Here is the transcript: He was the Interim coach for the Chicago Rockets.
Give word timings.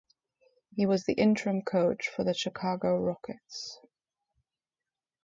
He 0.75 0.87
was 0.87 1.03
the 1.03 1.13
Interim 1.13 1.61
coach 1.61 2.09
for 2.09 2.23
the 2.23 2.33
Chicago 2.33 2.97
Rockets. 2.97 3.79